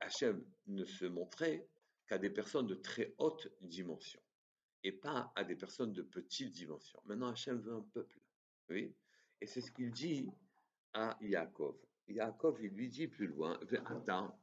Hachem 0.00 0.44
ne 0.66 0.84
se 0.84 1.04
montrait 1.04 1.68
qu'à 2.06 2.18
des 2.18 2.30
personnes 2.30 2.66
de 2.66 2.74
très 2.74 3.14
haute 3.18 3.48
dimension, 3.60 4.20
et 4.84 4.92
pas 4.92 5.32
à 5.34 5.42
des 5.44 5.56
personnes 5.56 5.92
de 5.92 6.02
petite 6.02 6.52
dimension. 6.52 7.00
Maintenant, 7.04 7.28
Hachem 7.28 7.58
veut 7.58 7.74
un 7.74 7.82
peuple. 7.92 8.20
Oui. 8.68 8.94
Et 9.40 9.46
c'est 9.46 9.60
ce 9.60 9.72
qu'il 9.72 9.90
dit 9.90 10.30
à 10.92 11.16
Yaakov. 11.20 11.76
Yaakov, 12.08 12.62
il 12.62 12.70
lui 12.70 12.88
dit 12.88 13.08
plus 13.08 13.26
loin, 13.26 13.58
attends, 13.86 14.38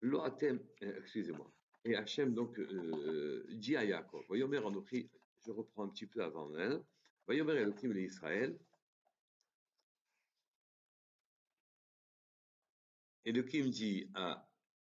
Loatem, 0.00 0.60
euh, 0.82 0.98
excusez-moi. 0.98 1.50
Et 1.84 1.96
Hachem 1.96 2.34
donc 2.34 2.58
euh, 2.58 3.46
dit 3.50 3.76
à 3.76 3.84
Yaakov, 3.84 4.24
je 4.30 5.50
reprends 5.50 5.84
un 5.84 5.88
petit 5.88 6.06
peu 6.06 6.22
avant 6.22 6.54
elle, 6.56 6.82
Vayomer 7.26 7.54
Elohim 7.54 7.92
l'Israël, 7.92 8.58
Elohim 13.24 13.70
dit 13.70 14.10
à 14.14 14.46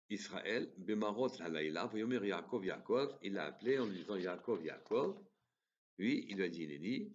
Israël, 0.10 0.72
Bemarot 0.77 1.32
la 1.39 1.63
Yaakov, 1.63 2.65
Yaakov, 2.65 3.18
il 3.22 3.34
l'a 3.34 3.46
appelé 3.46 3.80
en 3.80 3.86
lui 3.86 4.00
disant 4.00 4.18
Yaakov, 4.18 4.63
Yaakov, 4.63 5.18
oui, 6.00 6.25
il 6.30 6.36
lui 6.36 6.44
a 6.44 6.50
dit, 6.50 6.63
il 6.63 6.80
dit, 6.80 7.13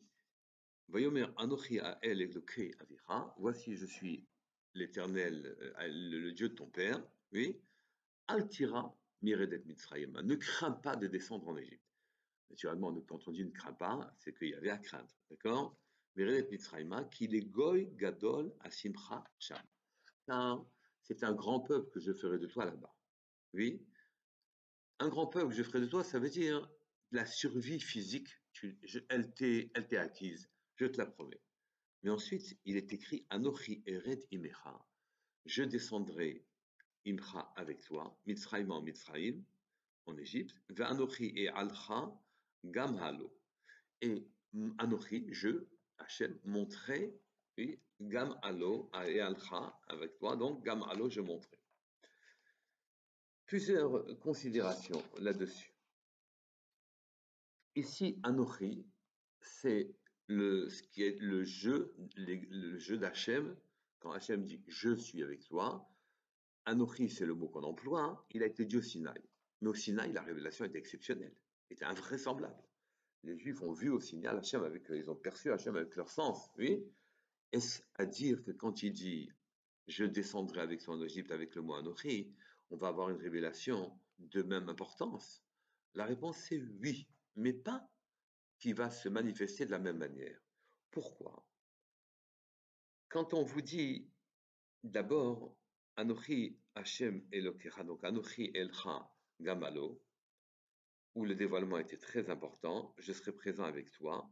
voici 3.39 3.77
je 3.77 3.87
suis 3.87 4.27
l'Éternel, 4.75 5.57
euh, 5.61 5.89
le, 5.89 6.33
Dieu 6.33 6.49
de 6.49 6.55
ton 6.55 6.67
père, 6.67 7.03
oui, 7.33 7.61
Altira 8.27 8.97
Miredet 9.23 9.63
Mitzrayim, 9.67 10.19
ne 10.23 10.35
crains 10.35 10.73
pas 10.73 10.97
de 10.97 11.07
descendre 11.07 11.49
en 11.49 11.57
Égypte. 11.59 11.90
Naturellement, 12.51 12.93
quand 13.03 13.27
on 13.29 13.31
dit 13.31 13.45
ne 13.45 13.51
crains 13.51 13.73
pas, 13.73 14.13
c'est 14.19 14.37
qu'il 14.37 14.49
y 14.49 14.55
avait 14.55 14.71
à 14.71 14.79
craindre, 14.79 15.15
d'accord? 15.31 15.79
Miredet 16.17 16.49
Mitzrayim, 16.51 17.09
qui 17.11 17.25
est 17.25 17.41
Goy 17.49 17.89
Gadol 17.95 18.53
Asimcha 18.61 19.25
Cham. 19.39 20.65
C'est 21.03 21.23
un 21.25 21.33
grand 21.33 21.61
peuple 21.61 21.91
que 21.91 22.01
je 22.01 22.13
ferai 22.13 22.39
de 22.39 22.47
toi 22.47 22.65
là-bas. 22.65 22.95
Oui? 23.55 23.87
Un 24.99 25.09
grand 25.09 25.27
peuple 25.29 25.51
que 25.51 25.55
je 25.55 25.63
ferai 25.63 25.81
de 25.81 25.87
toi, 25.87 26.05
ça 26.05 26.19
veut 26.19 26.29
dire 26.29 26.69
la 27.13 27.25
survie 27.27 27.81
physique, 27.81 28.29
tu, 28.53 28.79
elle 29.09 29.33
t'est 29.33 29.97
acquise 29.97 30.51
je 30.81 30.87
te 30.87 30.97
la 30.97 31.07
promets. 31.07 31.41
Mais 32.03 32.11
ensuite, 32.11 32.59
il 32.65 32.77
est 32.77 32.93
écrit 32.93 33.27
Anochi 33.29 33.83
Ered 33.87 34.25
Imecha, 34.31 34.83
je 35.45 35.63
descendrai 35.63 36.43
imcha 37.07 37.53
avec 37.57 37.83
toi, 37.83 38.19
Mitzrayim 38.27 38.71
en 38.71 38.81
Mitzrayim, 38.81 39.45
en 40.07 40.17
Égypte, 40.17 40.57
Ve'anochi 40.71 41.33
et 41.37 41.49
alcha 41.49 42.11
gam 42.65 42.99
halo. 42.99 43.33
Et 44.03 44.27
Anochi, 44.79 45.27
je, 45.33 45.67
Hachem, 45.99 46.39
montrerai, 46.45 47.15
oui, 47.59 47.79
gam 48.01 48.39
halo 48.43 48.91
et 49.07 49.21
alcha 49.21 49.79
avec 49.89 50.17
toi, 50.19 50.37
donc 50.37 50.65
gam 50.65 50.83
halo, 50.89 51.09
je 51.09 51.21
montrerai. 51.21 51.59
Plusieurs 53.47 54.19
considérations 54.21 55.03
là-dessus. 55.19 55.75
Ici, 57.77 58.19
Anochi, 58.23 58.87
c'est 59.41 59.95
le, 60.27 60.69
ce 60.69 60.83
qui 60.83 61.03
est 61.03 61.19
le 61.21 61.45
jeu, 61.45 61.95
le 62.17 62.97
d'Hachem. 62.97 63.57
Quand 63.99 64.13
Hachem 64.13 64.45
dit 64.45 64.63
je 64.67 64.95
suis 64.95 65.23
avec 65.23 65.45
toi, 65.45 65.91
Anochi, 66.65 67.09
c'est 67.09 67.27
le 67.27 67.35
mot 67.35 67.49
qu'on 67.49 67.65
emploie, 67.65 68.03
hein. 68.03 68.25
il 68.31 68.43
a 68.43 68.47
été 68.47 68.65
dit 68.65 68.77
au 68.77 68.83
Sinaï. 68.83 69.21
Mais 69.61 69.69
au 69.69 69.75
Sinaï, 69.75 70.13
la 70.13 70.23
révélation 70.23 70.65
était 70.65 70.79
exceptionnelle, 70.79 71.35
était 71.71 71.85
invraisemblable. 71.85 72.63
Les 73.23 73.39
Juifs 73.39 73.63
ont 73.63 73.73
vu 73.73 73.91
au 73.91 74.01
Sinaï 74.01 74.37
Hachem 74.37 74.65
avec, 74.65 74.85
ils 74.91 75.11
ont 75.11 75.17
perçu 75.17 75.51
Hachem 75.53 75.77
avec 75.77 75.95
leur 75.97 76.11
sens, 76.11 76.51
oui. 76.57 76.85
Est-ce 77.53 77.83
à 77.97 78.07
dire 78.07 78.43
que 78.45 78.53
quand 78.53 78.83
il 78.83 78.93
dit 78.93 79.31
je 79.89 80.05
descendrai 80.05 80.61
avec 80.61 80.89
en 80.89 81.03
Égypte 81.03 81.33
avec 81.33 81.55
le 81.55 81.63
mot 81.63 81.75
Anochi, 81.75 82.33
on 82.71 82.77
va 82.77 82.89
avoir 82.89 83.11
une 83.11 83.17
révélation 83.17 83.99
de 84.19 84.43
même 84.43 84.69
importance? 84.69 85.43
La 85.95 86.05
réponse 86.05 86.51
est 86.53 86.63
oui, 86.81 87.09
mais 87.35 87.53
pas 87.53 87.91
qui 88.59 88.73
va 88.73 88.91
se 88.91 89.09
manifester 89.09 89.67
de 89.67 89.73
la 89.73 89.79
même 89.79 89.99
manière. 89.99 90.41
Pourquoi? 90.91 91.45
Quand 93.09 93.35
on 93.35 93.43
vous 93.43 93.63
dit 93.63 94.09
d'abord 94.85 95.57
Anochi 95.97 96.59
Hashem 96.75 97.27
Elokecha, 97.33 97.83
donc 97.83 98.05
Anochi 98.05 98.51
Elcha 98.55 99.11
Gamalo, 99.41 100.01
où 101.15 101.25
le 101.25 101.35
dévoilement 101.35 101.79
était 101.79 101.97
très 101.97 102.31
important, 102.31 102.95
je 102.99 103.13
serai 103.13 103.33
présent 103.33 103.65
avec 103.65 103.91
toi, 103.93 104.31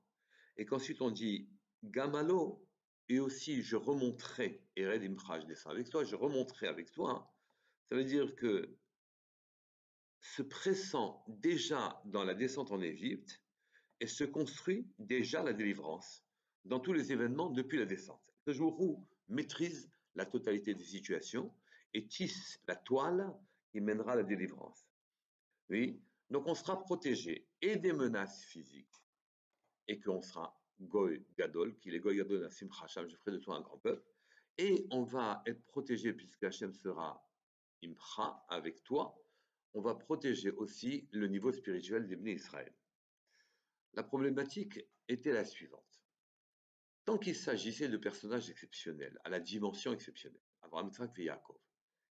et 0.56 0.64
qu'ensuite 0.64 1.02
on 1.02 1.10
dit 1.10 1.50
Gamalo, 1.82 2.64
et 3.08 3.20
aussi 3.20 3.62
je 3.62 3.76
remonterai, 3.76 4.62
et 4.76 4.86
Redimcha, 4.86 5.40
je 5.40 5.46
descends 5.46 5.70
avec 5.70 5.88
toi, 5.90 6.04
je 6.04 6.16
remonterai 6.16 6.68
avec 6.68 6.92
toi, 6.92 7.32
ça 7.88 7.96
veut 7.96 8.04
dire 8.04 8.34
que 8.36 8.76
se 10.20 10.42
pressant 10.42 11.24
déjà 11.28 12.00
dans 12.04 12.24
la 12.24 12.34
descente 12.34 12.72
en 12.72 12.80
Égypte, 12.80 13.42
et 14.00 14.06
se 14.06 14.24
construit 14.24 14.86
déjà 14.98 15.42
la 15.42 15.52
délivrance 15.52 16.24
dans 16.64 16.80
tous 16.80 16.92
les 16.92 17.12
événements 17.12 17.50
depuis 17.50 17.78
la 17.78 17.84
descente. 17.84 18.22
Ce 18.44 18.52
jour 18.52 18.80
où 18.80 19.06
maîtrise 19.28 19.90
la 20.14 20.26
totalité 20.26 20.74
des 20.74 20.84
situations 20.84 21.52
et 21.94 22.06
tisse 22.06 22.60
la 22.68 22.76
toile 22.76 23.32
qui 23.70 23.80
mènera 23.80 24.14
la 24.14 24.22
délivrance. 24.22 24.86
Oui, 25.70 26.00
donc 26.30 26.46
on 26.46 26.54
sera 26.54 26.78
protégé 26.80 27.48
et 27.62 27.76
des 27.76 27.92
menaces 27.92 28.44
physiques 28.44 29.04
et 29.86 29.98
qu'on 30.00 30.20
sera 30.20 30.58
Goy 30.80 31.24
Gadol, 31.36 31.76
qui 31.78 31.90
est 31.90 32.00
Goy 32.00 32.16
Gadol 32.16 32.40
Nassim 32.40 32.68
Hacham, 32.82 33.08
je 33.08 33.16
ferai 33.16 33.32
de 33.32 33.38
toi 33.38 33.56
un 33.56 33.62
grand 33.62 33.78
peuple, 33.78 34.04
et 34.58 34.86
on 34.90 35.02
va 35.02 35.42
être 35.46 35.64
protégé 35.66 36.12
puisque 36.12 36.44
Hachem 36.44 36.72
sera 36.72 37.24
Imcha 37.82 38.44
avec 38.48 38.82
toi, 38.84 39.16
on 39.74 39.80
va 39.80 39.94
protéger 39.94 40.50
aussi 40.50 41.08
le 41.12 41.26
niveau 41.28 41.52
spirituel 41.52 42.06
des 42.06 42.32
Israël. 42.32 42.74
La 43.94 44.02
problématique 44.02 44.80
était 45.08 45.32
la 45.32 45.44
suivante. 45.44 46.02
Tant 47.04 47.18
qu'il 47.18 47.36
s'agissait 47.36 47.88
de 47.88 47.96
personnages 47.96 48.50
exceptionnels, 48.50 49.18
à 49.24 49.30
la 49.30 49.40
dimension 49.40 49.92
exceptionnelle, 49.92 50.42
Abraham, 50.62 50.90
Isaac 50.90 51.18
et 51.18 51.24
Yaakov, 51.24 51.58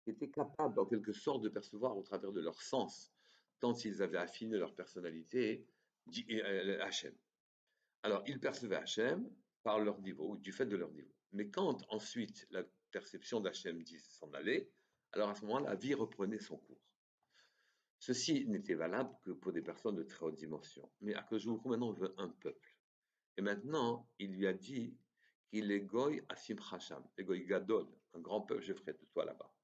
qui 0.03 0.11
étaient 0.11 0.29
capables 0.29 0.79
en 0.79 0.85
quelque 0.85 1.13
sorte 1.13 1.41
de 1.41 1.49
percevoir 1.49 1.97
au 1.97 2.03
travers 2.03 2.31
de 2.31 2.41
leur 2.41 2.61
sens, 2.61 3.11
tant 3.63 3.73
ils 3.75 4.01
avaient 4.01 4.17
affiné 4.17 4.57
leur 4.57 4.75
personnalité, 4.75 5.65
euh, 6.29 6.81
Hachem. 6.81 7.15
Alors, 8.03 8.21
ils 8.27 8.37
percevaient 8.37 8.75
Hachem 8.75 9.25
par 9.63 9.79
leur 9.79 10.01
niveau, 10.01 10.35
du 10.35 10.51
fait 10.51 10.65
de 10.65 10.75
leur 10.75 10.91
niveau. 10.91 11.15
Mais 11.31 11.47
quand 11.47 11.77
ensuite 11.87 12.45
la 12.51 12.65
perception 12.91 13.39
d'Hachem 13.39 13.81
dit 13.81 14.01
s'en 14.01 14.29
aller, 14.33 14.69
alors 15.13 15.29
à 15.29 15.35
ce 15.35 15.45
moment-là, 15.45 15.69
la 15.69 15.75
vie 15.75 15.93
reprenait 15.93 16.39
son 16.39 16.57
cours. 16.57 16.81
Ceci 17.99 18.45
n'était 18.47 18.73
valable 18.73 19.15
que 19.21 19.31
pour 19.31 19.53
des 19.53 19.61
personnes 19.61 19.95
de 19.95 20.03
très 20.03 20.25
haute 20.25 20.35
dimension. 20.35 20.91
Mais 20.99 21.13
Akajoukou 21.13 21.69
maintenant 21.69 21.93
veut 21.93 22.13
un 22.17 22.27
peuple. 22.27 22.75
Et 23.37 23.41
maintenant, 23.41 24.09
il 24.19 24.33
lui 24.33 24.45
a 24.45 24.51
dit 24.51 24.97
qu'il 25.47 25.71
est 25.71 25.79
Goy 25.79 26.21
Asim 26.27 26.57
Hacham, 26.69 27.01
Goy 27.17 27.45
Gadol, 27.45 27.87
un 28.13 28.19
grand 28.19 28.41
peuple, 28.41 28.61
je 28.61 28.73
ferai 28.73 28.91
de 28.91 29.05
toi 29.13 29.23
là-bas. 29.23 29.55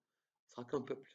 Ce 0.45 0.51
sera 0.53 0.63
qu'un 0.63 0.83
peuple. 0.83 1.11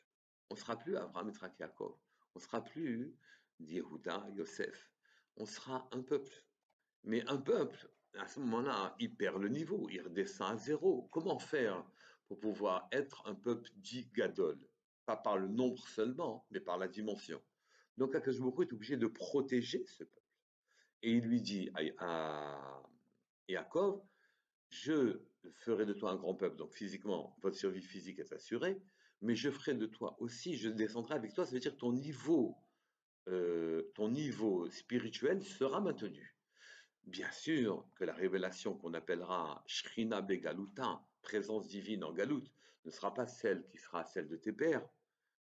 On 0.51 0.55
ne 0.55 0.61
sera 0.61 0.79
plus 0.79 0.99
Abraham 0.99 1.31
et 1.31 1.61
Yaakov. 1.61 1.97
On 2.35 2.39
ne 2.39 2.43
sera 2.45 2.65
plus 2.65 3.15
Yehuda, 3.61 4.27
Yosef. 4.35 4.91
On 5.37 5.47
sera 5.47 5.89
un 5.93 6.03
peuple. 6.03 6.33
Mais 7.05 7.27
un 7.29 7.39
peuple, 7.39 7.89
à 8.15 8.27
ce 8.29 8.41
moment-là, 8.41 8.95
il 8.99 9.15
perd 9.15 9.41
le 9.41 9.49
niveau, 9.49 9.89
il 9.91 10.01
redescend 10.01 10.53
à 10.53 10.57
zéro. 10.57 11.09
Comment 11.13 11.39
faire 11.39 11.85
pour 12.27 12.39
pouvoir 12.39 12.89
être 12.93 13.27
un 13.27 13.35
peuple 13.35 13.69
dit 13.77 14.11
Gadol? 14.15 14.59
Pas 15.07 15.17
par 15.17 15.37
le 15.37 15.49
nombre 15.49 15.87
seulement, 15.89 16.47
mais 16.51 16.61
par 16.61 16.79
la 16.79 16.89
dimension. 16.89 17.41
Donc 17.97 18.15
Akashboko 18.15 18.63
est 18.63 18.73
obligé 18.73 18.97
de 18.97 19.07
protéger 19.07 19.85
ce 19.87 20.05
peuple. 20.05 20.25
Et 21.03 21.13
il 21.13 21.25
lui 21.25 21.43
dit 21.43 21.71
à, 21.99 22.83
Yaakov, 23.49 24.03
je 24.71 25.21
ferai 25.53 25.85
de 25.85 25.93
toi 25.93 26.13
un 26.13 26.17
grand 26.17 26.35
peuple, 26.35 26.57
donc 26.57 26.73
physiquement, 26.73 27.37
votre 27.43 27.57
survie 27.57 27.83
physique 27.83 28.19
est 28.19 28.33
assurée, 28.33 28.81
mais 29.25 29.35
je 29.35 29.51
ferai 29.51 29.75
de 29.75 29.87
toi 29.87 30.17
aussi, 30.21 30.55
je 30.59 30.69
descendrai 30.69 31.15
avec 31.15 31.33
toi, 31.33 31.47
ça 31.47 31.53
veut 31.53 31.59
dire 31.59 31.73
que 31.73 31.81
ton 31.81 31.95
niveau, 31.95 32.59
euh, 33.29 33.91
ton 33.95 34.11
niveau 34.11 34.69
spirituel 34.69 35.43
sera 35.43 35.81
maintenu. 35.81 36.37
Bien 37.05 37.31
sûr 37.33 37.89
que 37.97 38.05
la 38.05 38.13
révélation 38.13 38.77
qu'on 38.77 38.93
appellera 38.93 39.65
Shrina 39.67 40.21
Begaluta, 40.21 41.03
présence 41.23 41.67
divine 41.69 42.05
en 42.05 42.13
Galout, 42.13 42.45
ne 42.85 42.91
sera 42.91 43.15
pas 43.15 43.27
celle 43.27 43.67
qui 43.67 43.79
sera 43.79 44.05
celle 44.05 44.29
de 44.29 44.37
tes 44.37 44.53
pères, 44.53 44.87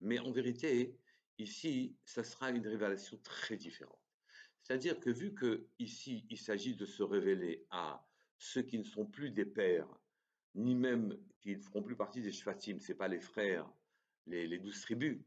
mais 0.02 0.20
en 0.20 0.32
vérité, 0.32 0.98
ici, 1.38 1.96
ça 2.04 2.26
sera 2.26 2.50
une 2.50 2.68
révélation 2.68 3.18
très 3.24 3.56
différente. 3.56 3.98
C'est-à-dire 4.62 5.00
que 5.00 5.10
vu 5.10 5.34
que 5.34 5.68
ici, 5.80 6.26
il 6.30 6.38
s'agit 6.38 6.76
de 6.76 6.86
se 6.86 7.02
révéler 7.02 7.66
à 7.70 8.06
ceux 8.38 8.62
qui 8.62 8.78
ne 8.78 8.84
sont 8.84 9.06
plus 9.06 9.32
des 9.32 9.46
pères, 9.46 9.88
ni 10.56 10.76
même 10.76 11.18
qui 11.42 11.56
ne 11.56 11.62
feront 11.62 11.84
plus 11.84 11.96
partie 11.96 12.22
des 12.22 12.32
Shvatim, 12.32 12.80
ce 12.80 12.94
pas 12.94 13.08
les 13.08 13.20
frères, 13.20 13.70
les, 14.26 14.60
douze 14.60 14.82
tribus, 14.82 15.20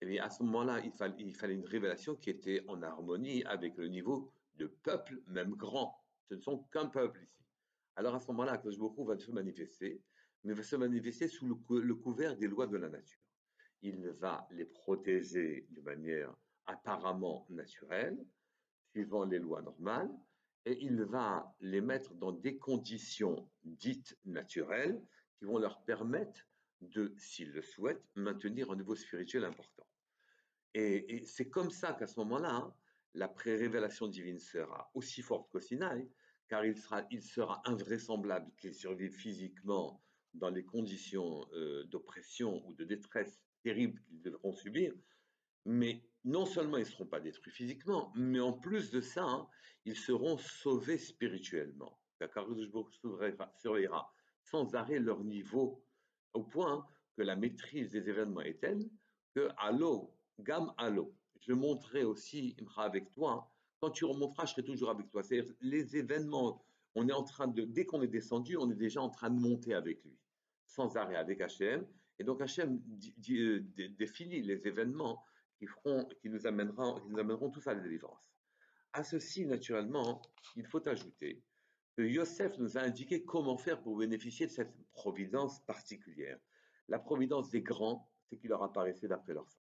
eh 0.00 0.06
bien 0.06 0.24
à 0.24 0.30
ce 0.30 0.42
moment-là, 0.42 0.80
il, 0.84 0.92
fallait, 0.92 1.22
une 1.22 1.66
révélation 1.66 2.16
qui 2.16 2.30
était 2.30 2.64
en 2.68 2.82
harmonie 2.82 3.44
avec 3.44 3.76
le 3.76 3.88
niveau 3.88 4.32
de 4.56 4.66
peuple, 4.66 5.20
même 5.26 5.54
grand. 5.54 6.02
Ce 6.28 6.34
ne 6.34 6.40
sont 6.40 6.58
qu'un 6.72 6.86
peuple 6.86 7.22
ici. 7.22 7.44
Alors 7.96 8.14
à 8.14 8.20
ce 8.20 8.26
moment-là, 8.28 8.60
beaucoup 8.78 9.04
va 9.04 9.18
se 9.18 9.30
manifester, 9.30 10.02
mais 10.44 10.54
va 10.54 10.62
se 10.62 10.76
manifester 10.76 11.28
sous 11.28 11.46
le, 11.46 11.94
couvert 11.94 12.36
des 12.36 12.46
lois 12.46 12.66
de 12.66 12.76
la 12.76 12.88
nature. 12.88 13.20
Il 13.82 14.08
va 14.20 14.46
les 14.50 14.64
protéger 14.64 15.66
de 15.70 15.80
manière 15.80 16.34
apparemment 16.66 17.46
naturelle, 17.50 18.24
suivant 18.90 19.24
les 19.24 19.38
lois 19.38 19.62
normales, 19.62 20.10
et 20.68 20.84
il 20.84 21.02
va 21.02 21.54
les 21.60 21.80
mettre 21.80 22.14
dans 22.14 22.30
des 22.30 22.58
conditions 22.58 23.48
dites 23.64 24.18
naturelles 24.26 25.02
qui 25.38 25.46
vont 25.46 25.56
leur 25.56 25.82
permettre 25.84 26.42
de, 26.82 27.14
s'ils 27.16 27.52
le 27.52 27.62
souhaitent, 27.62 28.04
maintenir 28.14 28.70
un 28.70 28.76
niveau 28.76 28.94
spirituel 28.94 29.44
important. 29.44 29.86
Et, 30.74 31.24
c'est 31.24 31.48
comme 31.48 31.70
ça 31.70 31.94
qu'à 31.94 32.06
ce 32.06 32.20
moment-là, 32.20 32.70
la 33.14 33.28
pré-révélation 33.28 34.08
divine 34.08 34.38
sera 34.38 34.90
aussi 34.92 35.22
forte 35.22 35.50
qu'au 35.50 35.58
Sinaï, 35.58 36.06
car 36.48 36.66
il 36.66 36.76
sera, 36.76 37.02
il 37.10 37.22
sera 37.22 37.62
invraisemblable 37.64 38.52
qu'ils 38.58 38.74
survivent 38.74 39.16
physiquement 39.16 40.02
dans 40.34 40.50
les 40.50 40.64
conditions 40.64 41.46
euh, 41.54 41.84
d'oppression 41.84 42.62
ou 42.66 42.74
de 42.74 42.84
détresse 42.84 43.42
terribles 43.62 44.02
qu'ils 44.02 44.20
devront 44.20 44.52
subir, 44.52 44.92
mais 45.68 46.02
non 46.24 46.46
seulement 46.46 46.78
ils 46.78 46.84
ne 46.84 46.86
seront 46.86 47.06
pas 47.06 47.20
détruits 47.20 47.52
physiquement, 47.52 48.10
mais 48.16 48.40
en 48.40 48.54
plus 48.54 48.90
de 48.90 49.02
ça, 49.02 49.22
hein, 49.24 49.46
ils 49.84 49.96
seront 49.96 50.38
sauvés 50.38 50.96
spirituellement. 50.96 52.00
Car 52.18 52.46
surveillera 53.60 54.12
sans 54.42 54.74
arrêt 54.74 54.98
leur 54.98 55.22
niveau, 55.22 55.84
au 56.32 56.42
point 56.42 56.86
que 57.16 57.22
la 57.22 57.36
maîtrise 57.36 57.90
des 57.90 58.08
événements 58.08 58.40
est 58.40 58.58
telle 58.60 58.88
que, 59.34 59.50
allô, 59.58 60.14
gamme 60.40 60.72
allô, 60.78 61.14
je 61.40 61.52
monterai 61.52 62.02
aussi 62.02 62.56
avec 62.78 63.10
toi. 63.10 63.52
Quand 63.80 63.90
tu 63.90 64.06
remonteras, 64.06 64.46
je 64.46 64.52
serai 64.52 64.64
toujours 64.64 64.88
avec 64.90 65.10
toi. 65.10 65.22
C'est-à-dire, 65.22 65.52
les 65.60 65.96
événements, 65.96 66.64
on 66.94 67.08
est 67.08 67.12
en 67.12 67.24
train 67.24 67.46
de, 67.46 67.62
dès 67.62 67.84
qu'on 67.84 68.00
est 68.00 68.08
descendu, 68.08 68.56
on 68.56 68.70
est 68.70 68.74
déjà 68.74 69.02
en 69.02 69.10
train 69.10 69.28
de 69.28 69.38
monter 69.38 69.74
avec 69.74 70.02
lui, 70.02 70.16
sans 70.66 70.96
arrêt 70.96 71.16
avec 71.16 71.42
Hachem. 71.42 71.86
Et 72.18 72.24
donc 72.24 72.40
Hachem 72.40 72.82
euh, 73.30 73.60
définit 73.98 74.42
les 74.42 74.66
événements 74.66 75.22
qui, 75.58 76.28
nous 76.28 76.46
amèneront, 76.46 77.50
tous 77.50 77.66
à 77.66 77.74
la 77.74 77.80
délivrance. 77.80 78.32
À 78.92 79.04
ceci, 79.04 79.44
naturellement, 79.46 80.22
il 80.56 80.66
faut 80.66 80.86
ajouter 80.88 81.42
que 81.96 82.02
Yosef 82.02 82.58
nous 82.58 82.78
a 82.78 82.82
indiqué 82.82 83.24
comment 83.24 83.58
faire 83.58 83.82
pour 83.82 83.98
bénéficier 83.98 84.46
de 84.46 84.52
cette 84.52 84.74
providence 84.92 85.60
particulière. 85.66 86.38
La 86.88 86.98
providence 86.98 87.50
des 87.50 87.62
grands, 87.62 88.10
ce 88.30 88.36
qui 88.36 88.48
leur 88.48 88.62
apparaissait 88.62 89.08
d'après 89.08 89.34
leur 89.34 89.48
sens. 89.48 89.60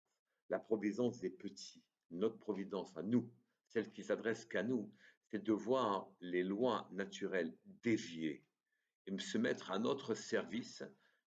La 0.49 0.59
providence 0.59 1.19
des 1.19 1.29
petits, 1.29 1.83
notre 2.11 2.37
providence 2.37 2.95
à 2.95 3.03
nous, 3.03 3.29
celle 3.67 3.91
qui 3.91 4.03
s'adresse 4.03 4.45
qu'à 4.45 4.63
nous, 4.63 4.91
c'est 5.25 5.43
de 5.43 5.51
voir 5.51 6.09
les 6.21 6.43
lois 6.43 6.87
naturelles 6.91 7.57
dévier 7.83 8.45
et 9.07 9.19
se 9.19 9.37
mettre 9.37 9.71
à 9.71 9.79
notre 9.79 10.13
service 10.13 10.83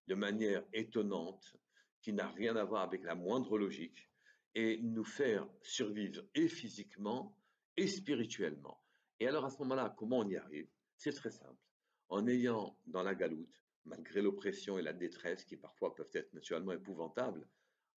de 0.07 0.15
manière 0.15 0.63
étonnante, 0.73 1.55
qui 2.01 2.13
n'a 2.13 2.27
rien 2.29 2.55
à 2.55 2.63
voir 2.63 2.83
avec 2.83 3.03
la 3.03 3.15
moindre 3.15 3.57
logique, 3.57 4.08
et 4.55 4.79
nous 4.81 5.03
faire 5.03 5.47
survivre 5.61 6.23
et 6.35 6.47
physiquement 6.47 7.37
et 7.77 7.87
spirituellement. 7.87 8.81
Et 9.19 9.27
alors 9.27 9.45
à 9.45 9.49
ce 9.49 9.59
moment-là, 9.59 9.93
comment 9.97 10.19
on 10.19 10.27
y 10.27 10.37
arrive? 10.37 10.69
C'est 10.95 11.13
très 11.13 11.31
simple. 11.31 11.61
En 12.09 12.27
ayant 12.27 12.77
dans 12.87 13.03
la 13.03 13.15
galoute, 13.15 13.63
malgré 13.85 14.21
l'oppression 14.21 14.77
et 14.77 14.81
la 14.81 14.93
détresse 14.93 15.45
qui 15.45 15.57
parfois 15.57 15.95
peuvent 15.95 16.11
être 16.13 16.33
naturellement 16.33 16.73
épouvantables, 16.73 17.47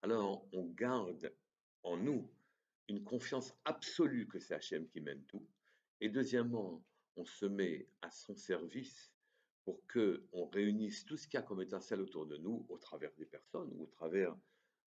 alors 0.02 0.46
on 0.52 0.66
garde 0.66 1.32
en 1.82 1.96
nous 1.96 2.30
une 2.88 3.04
confiance 3.04 3.54
absolue 3.64 4.26
que 4.28 4.38
c'est 4.38 4.54
Hachem 4.54 4.88
qui 4.88 5.00
mène 5.00 5.24
tout. 5.24 5.46
Et 6.00 6.08
deuxièmement, 6.08 6.84
on 7.16 7.24
se 7.24 7.46
met 7.46 7.88
à 8.02 8.10
son 8.10 8.34
service 8.34 9.12
pour 9.64 9.86
que 9.86 10.26
on 10.32 10.46
réunisse 10.46 11.04
tout 11.04 11.16
ce 11.16 11.26
qu'il 11.26 11.38
y 11.38 11.42
a 11.42 11.46
comme 11.46 11.62
étincelle 11.62 12.00
autour 12.00 12.26
de 12.26 12.36
nous, 12.36 12.66
au 12.68 12.78
travers 12.78 13.12
des 13.14 13.26
personnes 13.26 13.72
ou 13.74 13.84
au 13.84 13.86
travers 13.86 14.36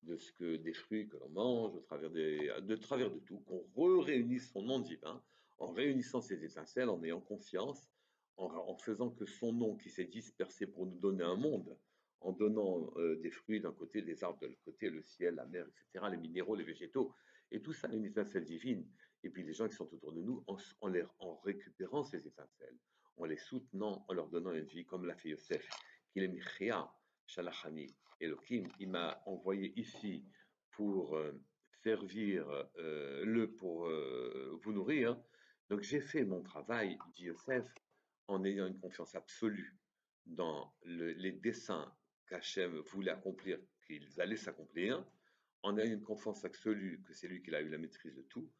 de 0.06 0.16
ce 0.16 0.32
que 0.32 0.56
des 0.56 0.72
fruits 0.72 1.08
que 1.08 1.16
l'on 1.16 1.28
mange, 1.30 1.74
au 1.74 1.80
travers 1.80 2.10
de 2.10 2.76
travers 2.76 3.10
de 3.10 3.18
tout, 3.20 3.38
qu'on 3.74 4.00
réunisse 4.00 4.50
son 4.50 4.62
nom 4.62 4.78
divin, 4.80 5.22
en 5.58 5.72
réunissant 5.72 6.20
ces 6.20 6.44
étincelles, 6.44 6.88
en 6.88 7.02
ayant 7.02 7.20
confiance, 7.20 7.90
en, 8.36 8.76
faisant 8.76 9.10
que 9.10 9.26
son 9.26 9.52
nom 9.52 9.76
qui 9.76 9.90
s'est 9.90 10.04
dispersé 10.04 10.66
pour 10.66 10.86
nous 10.86 10.98
donner 10.98 11.22
un 11.22 11.36
monde, 11.36 11.76
en 12.20 12.32
donnant 12.32 12.92
euh, 12.96 13.16
des 13.16 13.30
fruits 13.30 13.60
d'un 13.60 13.72
côté, 13.72 14.02
des 14.02 14.24
arbres 14.24 14.40
de 14.40 14.46
l'autre 14.46 14.64
côté, 14.64 14.90
le 14.90 15.02
ciel, 15.02 15.36
la 15.36 15.46
mer, 15.46 15.66
etc., 15.66 16.06
les 16.10 16.16
minéraux, 16.16 16.56
les 16.56 16.64
végétaux, 16.64 17.12
et 17.50 17.60
tout 17.60 17.72
ça 17.72 17.88
une 17.88 18.04
étincelle 18.04 18.44
divine. 18.44 18.86
Et 19.22 19.30
puis 19.30 19.44
les 19.44 19.52
gens 19.52 19.68
qui 19.68 19.76
sont 19.76 19.92
autour 19.92 20.12
de 20.12 20.22
nous, 20.22 20.42
en, 20.46 20.56
en 21.20 21.36
récupérant 21.36 22.02
ces 22.02 22.26
étincelles, 22.26 22.76
en 23.16 23.24
les 23.26 23.36
soutenant, 23.36 24.04
en 24.08 24.12
leur 24.12 24.28
donnant 24.28 24.52
une 24.52 24.64
vie, 24.64 24.84
comme 24.84 25.06
l'a 25.06 25.14
fait 25.14 25.30
Yosef, 25.30 25.68
qu'il 26.12 26.24
est 26.24 26.28
Michia, 26.28 26.92
Shalachani, 27.26 27.94
Elohim. 28.20 28.68
Il 28.80 28.90
m'a 28.90 29.22
envoyé 29.26 29.72
ici 29.78 30.24
pour 30.72 31.16
euh, 31.16 31.32
servir 31.82 32.48
euh, 32.78 33.24
le, 33.24 33.52
pour 33.52 33.86
euh, 33.86 34.58
vous 34.62 34.72
nourrir. 34.72 35.16
Donc 35.70 35.82
j'ai 35.82 36.00
fait 36.00 36.24
mon 36.24 36.42
travail, 36.42 36.98
dit 37.14 37.24
Yosef, 37.24 37.66
en 38.28 38.44
ayant 38.44 38.66
une 38.66 38.78
confiance 38.78 39.14
absolue 39.14 39.78
dans 40.26 40.74
les 40.84 41.32
desseins 41.32 41.92
qu'Hachem 42.28 42.78
voulait 42.86 43.10
accomplir, 43.10 43.58
qu'ils 43.86 44.20
allaient 44.20 44.36
s'accomplir, 44.36 45.04
en 45.62 45.76
ayant 45.76 45.92
une 45.92 46.02
confiance 46.02 46.44
absolue 46.44 47.02
que 47.06 47.12
c'est 47.12 47.28
lui 47.28 47.42
qui 47.42 47.54
a 47.54 47.60
eu 47.60 47.68
la 47.68 47.78
maîtrise 47.78 48.14
de 48.14 48.22
tout, 48.22 48.50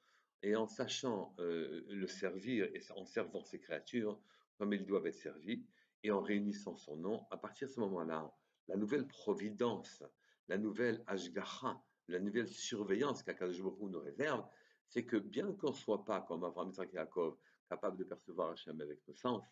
et 0.42 0.54
en 0.56 0.66
sachant 0.66 1.34
le 1.38 2.06
servir 2.06 2.66
et 2.74 2.80
en 2.94 3.06
servant 3.06 3.42
ses 3.42 3.58
créatures 3.58 4.20
comme 4.58 4.72
ils 4.74 4.84
doivent 4.84 5.06
être 5.06 5.14
servis, 5.14 5.64
et 6.02 6.10
en 6.10 6.20
réunissant 6.20 6.76
son 6.76 6.96
nom, 6.96 7.26
à 7.30 7.38
partir 7.38 7.68
de 7.68 7.72
ce 7.72 7.80
moment-là, 7.80 8.30
la 8.68 8.76
nouvelle 8.76 9.06
providence, 9.06 10.02
la 10.48 10.58
nouvelle 10.58 11.02
Ashgacha, 11.06 11.82
la 12.08 12.20
nouvelle 12.20 12.48
surveillance 12.48 13.22
qu'Akadosh 13.22 13.60
nous 13.60 14.00
réserve, 14.00 14.46
c'est 14.88 15.04
que 15.04 15.16
bien 15.16 15.52
qu'on 15.54 15.70
ne 15.70 15.76
soit 15.76 16.04
pas 16.04 16.20
comme 16.22 16.44
Abraham 16.44 16.72
et 16.82 16.94
Yaakov, 16.94 17.36
capable 17.68 17.96
de 17.98 18.04
percevoir 18.04 18.50
Hachem 18.50 18.80
avec 18.80 19.06
nos 19.08 19.14
sens, 19.14 19.44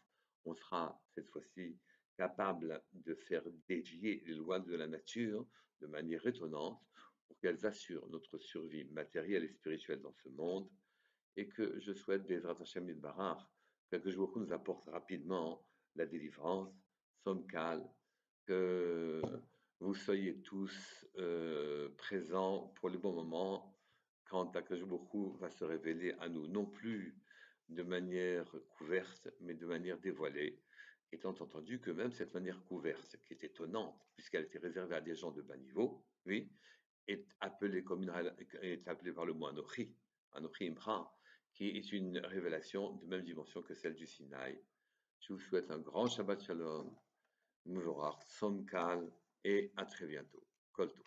on 0.44 0.54
sera 0.54 1.00
cette 1.14 1.28
fois-ci 1.28 1.78
capable 2.16 2.82
de 2.92 3.14
faire 3.14 3.44
dévier 3.68 4.22
les 4.26 4.34
lois 4.34 4.60
de 4.60 4.74
la 4.74 4.86
nature 4.86 5.46
de 5.80 5.86
manière 5.86 6.26
étonnante 6.26 6.80
pour 7.26 7.38
qu'elles 7.38 7.64
assurent 7.64 8.06
notre 8.08 8.38
survie 8.38 8.84
matérielle 8.84 9.44
et 9.44 9.48
spirituelle 9.48 10.02
dans 10.02 10.12
ce 10.12 10.28
monde 10.28 10.68
et 11.36 11.48
que 11.48 11.80
je 11.80 11.92
souhaite 11.92 12.26
Bezrat 12.26 12.56
Hashem 12.60 12.92
Barar 12.94 13.50
que 13.90 14.08
vous 14.10 14.32
nous 14.36 14.52
apporte 14.52 14.88
rapidement 14.88 15.64
la 15.96 16.06
délivrance, 16.06 16.74
somme 17.24 17.46
calme, 17.46 17.88
que 18.46 19.22
vous 19.80 19.94
soyez 19.94 20.40
tous 20.42 21.06
euh, 21.18 21.88
présents 21.96 22.72
pour 22.76 22.88
le 22.88 22.98
bon 22.98 23.12
moment 23.12 23.76
quand 24.26 24.56
Akajboku 24.56 25.36
va 25.38 25.50
se 25.50 25.64
révéler 25.64 26.14
à 26.20 26.28
nous, 26.28 26.48
non 26.48 26.64
plus 26.64 27.16
de 27.68 27.82
manière 27.82 28.50
couverte, 28.70 29.28
mais 29.40 29.54
de 29.54 29.66
manière 29.66 29.98
dévoilée, 29.98 30.62
étant 31.12 31.34
entendu 31.40 31.80
que 31.80 31.90
même 31.90 32.12
cette 32.12 32.32
manière 32.32 32.62
couverte, 32.64 33.16
qui 33.22 33.34
est 33.34 33.44
étonnante, 33.44 34.00
puisqu'elle 34.14 34.44
était 34.44 34.58
réservée 34.58 34.96
à 34.96 35.00
des 35.00 35.14
gens 35.14 35.32
de 35.32 35.42
bas 35.42 35.56
niveau, 35.56 36.04
oui, 36.26 36.50
est 37.08 37.26
appelée, 37.40 37.84
est 38.62 38.88
appelée 38.88 39.12
par 39.12 39.26
le 39.26 39.34
mot 39.34 39.48
Anochi, 39.48 39.94
Anochi 40.32 40.68
Imra, 40.68 41.14
qui 41.52 41.68
est 41.68 41.92
une 41.92 42.18
révélation 42.18 42.92
de 42.96 43.06
même 43.06 43.22
dimension 43.22 43.62
que 43.62 43.74
celle 43.74 43.94
du 43.94 44.06
Sinaï. 44.06 44.58
Je 45.20 45.32
vous 45.32 45.40
souhaite 45.40 45.70
un 45.70 45.78
grand 45.78 46.06
Shabbat 46.06 46.42
Shalom, 46.42 46.96
Mouvorach, 47.66 48.22
Som 48.24 48.66
et 49.44 49.72
à 49.76 49.84
très 49.84 50.06
bientôt. 50.06 50.42
Kolto. 50.72 51.02